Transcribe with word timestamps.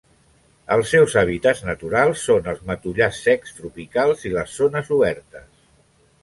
Els 0.75 0.93
seus 0.93 1.17
hàbitats 1.21 1.61
naturals 1.67 2.23
són 2.29 2.49
els 2.53 2.63
matollars 2.71 3.19
secs 3.27 3.53
tropicals 3.59 4.25
i 4.31 4.33
les 4.39 4.57
zones 4.63 4.91
obertes. 4.99 5.47